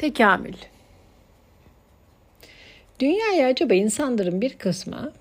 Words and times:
Tekamül. 0.00 0.54
Dünyaya 3.00 3.48
acaba 3.48 3.74
insanların 3.74 4.40
bir 4.40 4.58
kısmı 4.58 5.12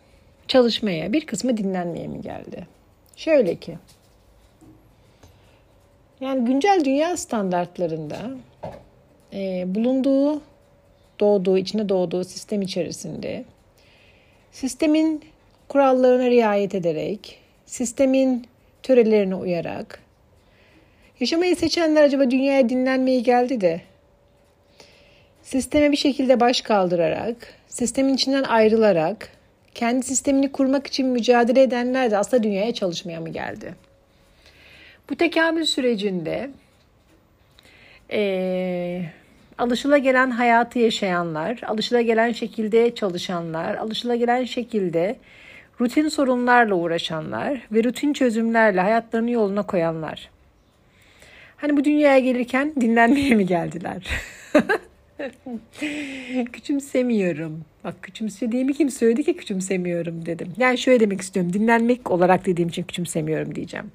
çalışmaya, 0.48 1.14
bir 1.14 1.26
kısmı 1.26 1.58
dinlenmeye 1.58 2.08
mi 2.08 2.22
geldi? 2.22 2.68
Şöyle 3.16 3.56
ki, 3.56 3.78
yani 6.22 6.46
güncel 6.46 6.82
dünya 6.86 7.18
standartlarında 7.18 8.32
e, 9.34 9.64
bulunduğu, 9.76 10.42
doğduğu, 11.20 11.58
içine 11.58 11.90
doğduğu 11.90 12.24
sistem 12.24 12.62
içerisinde 12.62 13.46
sistemin 14.52 15.22
kurallarına 15.68 16.30
riayet 16.30 16.76
ederek, 16.76 17.40
sistemin 17.66 18.48
törelerine 18.84 19.36
uyarak 19.36 20.04
yaşamayı 21.20 21.56
seçenler 21.56 22.04
acaba 22.04 22.32
dünyaya 22.32 22.70
dinlenmeye 22.70 23.20
geldi 23.20 23.62
de 23.62 23.82
sisteme 25.50 25.92
bir 25.92 25.98
şekilde 25.98 26.40
baş 26.40 26.62
kaldırarak, 26.62 27.36
sistemin 27.68 28.14
içinden 28.14 28.44
ayrılarak, 28.44 29.30
kendi 29.76 30.06
sistemini 30.06 30.52
kurmak 30.52 30.88
için 30.88 31.08
mücadele 31.08 31.62
edenler 31.62 32.12
de 32.12 32.18
aslında 32.18 32.44
dünyaya 32.44 32.74
çalışmaya 32.74 33.22
mı 33.22 33.30
geldi? 33.30 33.76
Bu 35.10 35.16
tekamül 35.16 35.66
sürecinde 35.66 36.50
e, 38.12 39.02
alışılagelen 39.58 40.32
hayatı 40.32 40.80
yaşayanlar, 40.80 41.60
alışılagelen 41.68 42.32
şekilde 42.32 42.96
çalışanlar, 42.96 43.76
alışılagelen 43.76 44.44
şekilde 44.44 45.16
rutin 45.82 46.10
sorunlarla 46.10 46.76
uğraşanlar 46.76 47.62
ve 47.72 47.84
rutin 47.84 48.14
çözümlerle 48.14 48.82
hayatlarını 48.82 49.32
yoluna 49.32 49.64
koyanlar. 49.64 50.30
Hani 51.58 51.78
bu 51.78 51.84
dünyaya 51.84 52.20
gelirken 52.20 52.74
dinlenmeye 52.82 53.36
mi 53.36 53.46
geldiler? 53.46 54.08
küçümsemiyorum. 56.54 57.62
Bak 57.84 57.96
küçümsediğimi 58.02 58.74
kim 58.74 58.90
söyledi 58.90 59.24
ki 59.24 59.36
küçümsemiyorum 59.36 60.26
dedim. 60.26 60.54
Yani 60.58 60.78
şöyle 60.78 61.00
demek 61.00 61.22
istiyorum. 61.22 61.54
Dinlenmek 61.54 62.12
olarak 62.12 62.46
dediğim 62.46 62.70
için 62.70 62.84
küçümsemiyorum 62.84 63.56
diyeceğim. 63.56 63.92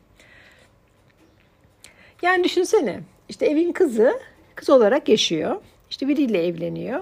Yani 2.23 2.45
düşünsene. 2.45 3.01
işte 3.29 3.47
evin 3.47 3.73
kızı 3.73 4.21
kız 4.55 4.71
olarak 4.71 5.09
yaşıyor. 5.09 5.57
İşte 5.91 6.09
biriyle 6.09 6.47
evleniyor. 6.47 7.01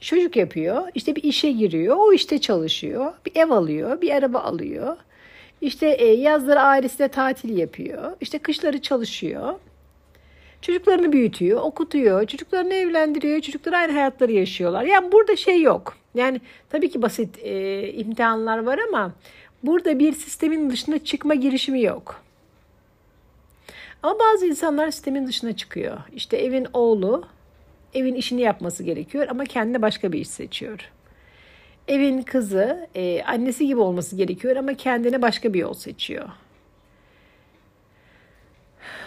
Çocuk 0.00 0.36
yapıyor. 0.36 0.88
işte 0.94 1.16
bir 1.16 1.22
işe 1.22 1.52
giriyor. 1.52 1.96
O 1.98 2.12
işte 2.12 2.40
çalışıyor. 2.40 3.12
Bir 3.26 3.36
ev 3.36 3.50
alıyor. 3.50 4.00
Bir 4.00 4.10
araba 4.10 4.38
alıyor. 4.38 4.96
İşte 5.60 5.86
e, 5.88 6.06
yazları 6.06 6.60
ailesiyle 6.60 7.08
tatil 7.08 7.58
yapıyor. 7.58 8.16
İşte 8.20 8.38
kışları 8.38 8.82
çalışıyor. 8.82 9.54
Çocuklarını 10.66 11.12
büyütüyor, 11.12 11.60
okutuyor, 11.62 12.26
çocuklarını 12.26 12.74
evlendiriyor, 12.74 13.40
çocuklar 13.40 13.72
aynı 13.72 13.92
hayatları 13.92 14.32
yaşıyorlar. 14.32 14.84
Yani 14.84 15.12
burada 15.12 15.36
şey 15.36 15.62
yok. 15.62 15.96
Yani 16.14 16.40
tabii 16.70 16.90
ki 16.90 17.02
basit 17.02 17.38
e, 17.42 17.92
imtihanlar 17.92 18.58
var 18.58 18.80
ama 18.88 19.12
burada 19.62 19.98
bir 19.98 20.12
sistemin 20.12 20.70
dışına 20.70 21.04
çıkma 21.04 21.34
girişimi 21.34 21.82
yok. 21.82 22.22
Ama 24.02 24.18
bazı 24.18 24.46
insanlar 24.46 24.90
sistemin 24.90 25.26
dışına 25.26 25.56
çıkıyor. 25.56 25.98
İşte 26.16 26.36
evin 26.36 26.66
oğlu 26.72 27.24
evin 27.94 28.14
işini 28.14 28.40
yapması 28.40 28.82
gerekiyor 28.82 29.26
ama 29.30 29.44
kendine 29.44 29.82
başka 29.82 30.12
bir 30.12 30.18
iş 30.18 30.28
seçiyor. 30.28 30.90
Evin 31.88 32.22
kızı 32.22 32.88
e, 32.94 33.22
annesi 33.22 33.66
gibi 33.66 33.80
olması 33.80 34.16
gerekiyor 34.16 34.56
ama 34.56 34.74
kendine 34.74 35.22
başka 35.22 35.54
bir 35.54 35.58
yol 35.58 35.74
seçiyor. 35.74 36.28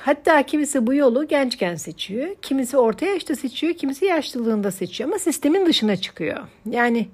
Hatta 0.08 0.44
kimisi 0.44 0.88
bu 0.88 0.94
yolu 0.94 1.28
gençken 1.28 1.76
seçiyor, 1.76 2.36
kimisi 2.42 2.78
orta 2.78 3.06
yaşta 3.06 3.36
seçiyor, 3.36 3.74
kimisi 3.74 4.06
yaşlılığında 4.06 4.72
seçiyor 4.72 5.10
ama 5.10 5.20
sistemin 5.20 5.66
dışına 5.66 5.96
çıkıyor. 5.96 6.48
Yani 6.70 7.08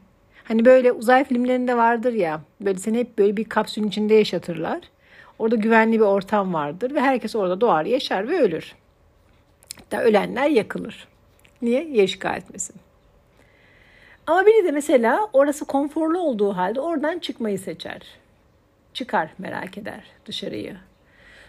hani 0.43 0.65
böyle 0.65 0.91
uzay 0.91 1.23
filmlerinde 1.23 1.77
vardır 1.77 2.13
ya, 2.13 2.41
böyle 2.61 2.79
seni 2.79 2.99
hep 2.99 3.17
böyle 3.17 3.37
bir 3.37 3.43
kapsülün 3.43 3.87
içinde 3.87 4.13
yaşatırlar. 4.13 4.79
Orada 5.39 5.55
güvenli 5.55 5.99
bir 5.99 6.05
ortam 6.05 6.53
vardır 6.53 6.95
ve 6.95 7.01
herkes 7.01 7.35
orada 7.35 7.61
doğar, 7.61 7.85
yaşar 7.85 8.27
ve 8.27 8.41
ölür. 8.41 8.75
Hatta 9.75 10.01
ölenler 10.01 10.49
yakılır. 10.49 11.07
Niye? 11.61 11.83
Ya 11.83 12.03
işgal 12.03 12.37
etmesin. 12.37 12.75
Ama 14.27 14.45
biri 14.45 14.65
de 14.65 14.71
mesela 14.71 15.29
orası 15.33 15.65
konforlu 15.65 16.19
olduğu 16.19 16.57
halde 16.57 16.81
oradan 16.81 17.19
çıkmayı 17.19 17.59
seçer. 17.59 18.01
Çıkar 18.93 19.29
merak 19.37 19.77
eder 19.77 20.03
dışarıyı. 20.25 20.77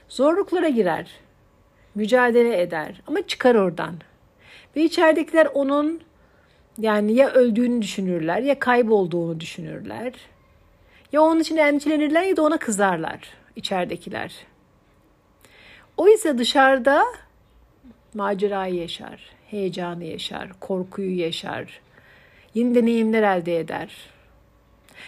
Zorluklara 0.09 0.69
girer 0.69 1.24
mücadele 1.94 2.62
eder 2.62 3.00
ama 3.06 3.27
çıkar 3.27 3.55
oradan. 3.55 3.94
Ve 4.77 4.82
içeridekiler 4.82 5.47
onun 5.55 6.00
yani 6.78 7.12
ya 7.12 7.31
öldüğünü 7.31 7.82
düşünürler 7.82 8.38
ya 8.38 8.59
kaybolduğunu 8.59 9.41
düşünürler. 9.41 10.12
Ya 11.12 11.22
onun 11.22 11.41
için 11.41 11.56
endişelenirler 11.56 12.22
ya 12.22 12.37
da 12.37 12.43
ona 12.43 12.59
kızarlar 12.59 13.21
içeridekiler. 13.56 14.34
O 15.97 16.09
ise 16.09 16.38
dışarıda 16.38 17.05
macerayı 18.15 18.75
yaşar, 18.75 19.21
heyecanı 19.50 20.05
yaşar, 20.05 20.50
korkuyu 20.61 21.19
yaşar, 21.19 21.81
yeni 22.55 22.75
deneyimler 22.75 23.22
elde 23.22 23.59
eder. 23.59 23.97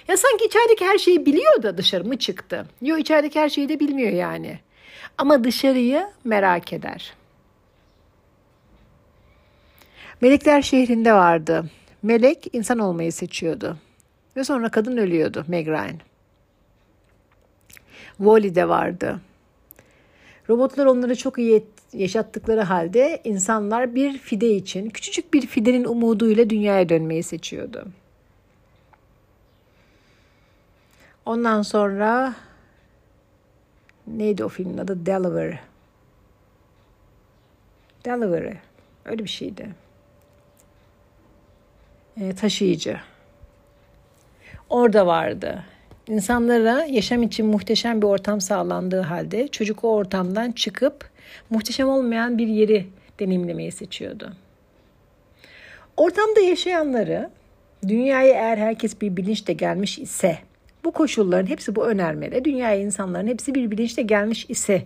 Ya 0.08 0.16
sanki 0.16 0.44
içerideki 0.44 0.84
her 0.84 0.98
şeyi 0.98 1.26
biliyor 1.26 1.62
da 1.62 1.78
dışarı 1.78 2.04
mı 2.04 2.18
çıktı? 2.18 2.66
Yok 2.82 3.00
içerideki 3.00 3.40
her 3.40 3.48
şeyi 3.48 3.68
de 3.68 3.80
bilmiyor 3.80 4.12
yani. 4.12 4.58
Ama 5.18 5.44
dışarıyı 5.44 6.08
merak 6.24 6.72
eder. 6.72 7.14
Melekler 10.20 10.62
şehrinde 10.62 11.12
vardı. 11.12 11.70
Melek 12.02 12.54
insan 12.54 12.78
olmayı 12.78 13.12
seçiyordu. 13.12 13.76
Ve 14.36 14.44
sonra 14.44 14.68
kadın 14.68 14.96
ölüyordu 14.96 15.44
Meg 15.48 15.68
Ryan. 15.68 16.00
Wall-E 18.18 18.68
vardı. 18.68 19.20
Robotlar 20.48 20.86
onları 20.86 21.16
çok 21.16 21.38
iyi 21.38 21.64
yaşattıkları 21.92 22.60
halde 22.60 23.20
insanlar 23.24 23.94
bir 23.94 24.18
fide 24.18 24.50
için, 24.54 24.90
küçücük 24.90 25.34
bir 25.34 25.46
fidenin 25.46 25.84
umuduyla 25.84 26.50
dünyaya 26.50 26.88
dönmeyi 26.88 27.22
seçiyordu. 27.22 27.88
Ondan 31.26 31.62
sonra 31.62 32.34
Neydi 34.06 34.44
o 34.44 34.48
filmin 34.48 34.78
adı? 34.78 35.06
Delaware. 35.06 35.58
Delaware. 38.04 38.56
Öyle 39.04 39.24
bir 39.24 39.28
şeydi. 39.28 39.68
E, 42.20 42.34
taşıyıcı. 42.34 42.96
Orada 44.70 45.06
vardı. 45.06 45.64
İnsanlara 46.08 46.84
yaşam 46.84 47.22
için 47.22 47.46
muhteşem 47.46 48.02
bir 48.02 48.06
ortam 48.06 48.40
sağlandığı 48.40 49.00
halde 49.00 49.48
çocuk 49.48 49.84
o 49.84 49.94
ortamdan 49.94 50.52
çıkıp 50.52 51.10
muhteşem 51.50 51.88
olmayan 51.88 52.38
bir 52.38 52.46
yeri 52.46 52.86
deneyimlemeyi 53.20 53.72
seçiyordu. 53.72 54.32
Ortamda 55.96 56.40
yaşayanları 56.40 57.30
dünyaya 57.88 58.34
eğer 58.34 58.58
herkes 58.58 59.00
bir 59.00 59.16
bilinçle 59.16 59.52
gelmiş 59.52 59.98
ise 59.98 60.38
bu 60.86 60.92
koşulların 60.92 61.46
hepsi 61.46 61.76
bu 61.76 61.86
önermede 61.86 62.44
dünyaya 62.44 62.80
insanların 62.80 63.26
hepsi 63.26 63.54
bir 63.54 63.70
bilinçle 63.70 64.02
gelmiş 64.02 64.46
ise 64.48 64.82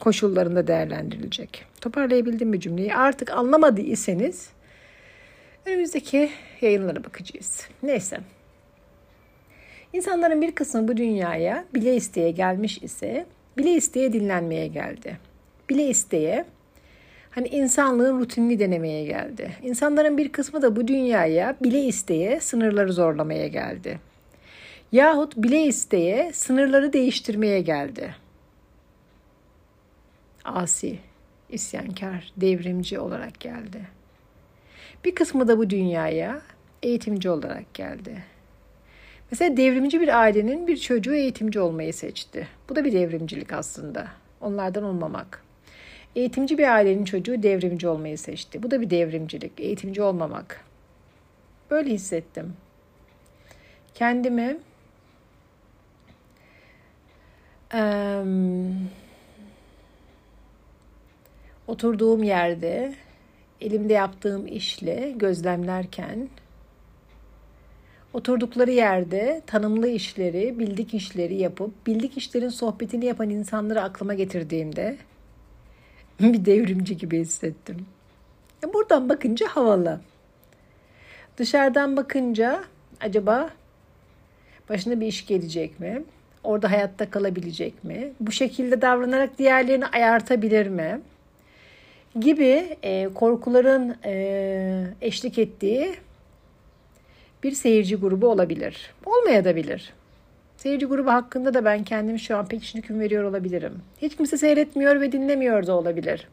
koşullarında 0.00 0.66
değerlendirilecek. 0.66 1.64
Toparlayabildim 1.80 2.48
mi 2.48 2.60
cümleyi? 2.60 2.94
Artık 2.94 3.30
anlamadıysanız 3.30 4.48
önümüzdeki 5.66 6.30
yayınlara 6.60 7.04
bakacağız. 7.04 7.68
Neyse. 7.82 8.18
İnsanların 9.92 10.42
bir 10.42 10.52
kısmı 10.52 10.88
bu 10.88 10.96
dünyaya 10.96 11.64
bile 11.74 11.96
isteye 11.96 12.30
gelmiş 12.30 12.78
ise 12.82 13.26
bile 13.56 13.72
isteye 13.72 14.12
dinlenmeye 14.12 14.66
geldi. 14.66 15.18
Bile 15.70 15.88
isteye 15.88 16.44
hani 17.30 17.48
insanlığın 17.48 18.20
rutinini 18.20 18.58
denemeye 18.58 19.04
geldi. 19.04 19.50
İnsanların 19.62 20.18
bir 20.18 20.32
kısmı 20.32 20.62
da 20.62 20.76
bu 20.76 20.88
dünyaya 20.88 21.56
bile 21.62 21.82
isteye 21.82 22.40
sınırları 22.40 22.92
zorlamaya 22.92 23.46
geldi. 23.46 24.07
Yahut 24.92 25.36
bile 25.36 25.62
isteye 25.62 26.32
sınırları 26.32 26.92
değiştirmeye 26.92 27.60
geldi. 27.60 28.14
Asi, 30.44 30.98
isyankar, 31.48 32.32
devrimci 32.36 32.98
olarak 32.98 33.40
geldi. 33.40 33.88
Bir 35.04 35.14
kısmı 35.14 35.48
da 35.48 35.58
bu 35.58 35.70
dünyaya 35.70 36.42
eğitimci 36.82 37.30
olarak 37.30 37.74
geldi. 37.74 38.24
Mesela 39.30 39.56
devrimci 39.56 40.00
bir 40.00 40.20
ailenin 40.20 40.66
bir 40.66 40.76
çocuğu 40.76 41.14
eğitimci 41.14 41.60
olmayı 41.60 41.94
seçti. 41.94 42.48
Bu 42.68 42.76
da 42.76 42.84
bir 42.84 42.92
devrimcilik 42.92 43.52
aslında. 43.52 44.08
Onlardan 44.40 44.84
olmamak. 44.84 45.42
Eğitimci 46.16 46.58
bir 46.58 46.74
ailenin 46.74 47.04
çocuğu 47.04 47.42
devrimci 47.42 47.88
olmayı 47.88 48.18
seçti. 48.18 48.62
Bu 48.62 48.70
da 48.70 48.80
bir 48.80 48.90
devrimcilik. 48.90 49.60
Eğitimci 49.60 50.02
olmamak. 50.02 50.64
Böyle 51.70 51.90
hissettim. 51.90 52.52
Kendimi 53.94 54.58
oturduğum 61.66 62.22
yerde 62.22 62.94
elimde 63.60 63.92
yaptığım 63.92 64.46
işle 64.46 65.14
gözlemlerken 65.16 66.28
oturdukları 68.12 68.70
yerde 68.70 69.42
tanımlı 69.46 69.88
işleri, 69.88 70.58
bildik 70.58 70.94
işleri 70.94 71.34
yapıp 71.34 71.86
bildik 71.86 72.16
işlerin 72.16 72.48
sohbetini 72.48 73.04
yapan 73.04 73.30
insanları 73.30 73.82
aklıma 73.82 74.14
getirdiğimde 74.14 74.98
bir 76.20 76.44
devrimci 76.44 76.96
gibi 76.96 77.20
hissettim. 77.20 77.86
Buradan 78.74 79.08
bakınca 79.08 79.46
havalı. 79.48 80.00
Dışarıdan 81.36 81.96
bakınca 81.96 82.64
acaba 83.00 83.50
başına 84.68 85.00
bir 85.00 85.06
iş 85.06 85.26
gelecek 85.26 85.80
mi? 85.80 86.04
Orada 86.48 86.70
hayatta 86.70 87.10
kalabilecek 87.10 87.84
mi? 87.84 88.12
Bu 88.20 88.32
şekilde 88.32 88.82
davranarak 88.82 89.38
diğerlerini 89.38 89.86
ayartabilir 89.86 90.66
mi? 90.66 91.00
Gibi 92.20 92.76
e, 92.82 93.08
korkuların 93.14 93.96
e, 94.04 94.84
eşlik 95.00 95.38
ettiği 95.38 95.94
bir 97.42 97.52
seyirci 97.52 97.96
grubu 97.96 98.28
olabilir. 98.28 98.90
Olmaya 99.06 99.44
da 99.44 99.56
bilir. 99.56 99.92
Seyirci 100.56 100.86
grubu 100.86 101.12
hakkında 101.12 101.54
da 101.54 101.64
ben 101.64 101.84
kendimi 101.84 102.20
şu 102.20 102.36
an 102.36 102.48
pek 102.48 102.64
için 102.64 102.78
hüküm 102.78 103.00
veriyor 103.00 103.24
olabilirim. 103.24 103.72
Hiç 104.02 104.16
kimse 104.16 104.36
seyretmiyor 104.36 105.00
ve 105.00 105.12
dinlemiyor 105.12 105.66
da 105.66 105.72
olabilir. 105.72 106.28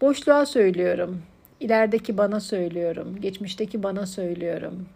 Boşluğa 0.00 0.46
söylüyorum. 0.46 1.22
İlerideki 1.60 2.18
bana 2.18 2.40
söylüyorum. 2.40 3.16
Geçmişteki 3.20 3.82
bana 3.82 4.06
söylüyorum. 4.06 4.86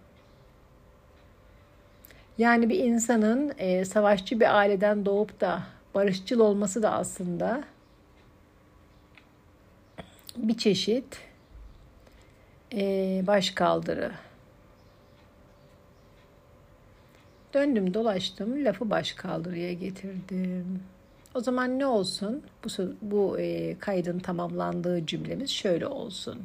Yani 2.39 2.69
bir 2.69 2.79
insanın 2.79 3.53
e, 3.59 3.85
savaşçı 3.85 4.41
bir 4.41 4.57
aileden 4.59 5.07
doğup 5.07 5.41
da 5.41 5.63
barışçıl 5.95 6.41
olması 6.41 6.83
da 6.83 6.93
aslında 6.93 7.65
bir 10.37 10.57
çeşit 10.57 11.19
e, 12.73 13.23
baş 13.27 13.51
kaldırı. 13.51 14.13
Döndüm 17.55 17.95
dolaştım 17.95 18.65
lafı 18.65 18.91
baş 18.91 19.13
kaldırıya 19.13 19.73
getirdim. 19.73 20.83
O 21.35 21.41
zaman 21.41 21.79
ne 21.79 21.87
olsun? 21.87 22.43
Bu, 22.65 22.69
bu 23.03 23.39
e, 23.39 23.79
kaydın 23.79 24.19
tamamlandığı 24.19 25.07
cümlemiz 25.07 25.51
şöyle 25.51 25.87
olsun. 25.87 26.43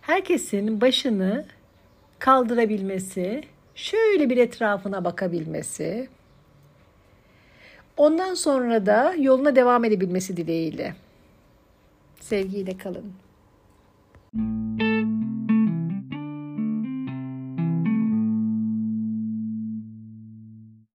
Herkesin 0.00 0.80
başını 0.80 1.44
kaldırabilmesi, 2.18 3.44
şöyle 3.76 4.30
bir 4.30 4.36
etrafına 4.36 5.04
bakabilmesi, 5.04 6.08
ondan 7.96 8.34
sonra 8.34 8.86
da 8.86 9.14
yoluna 9.18 9.56
devam 9.56 9.84
edebilmesi 9.84 10.36
dileğiyle. 10.36 10.96
Sevgiyle 12.20 12.78
kalın. 12.78 13.12
Müzik 14.32 14.85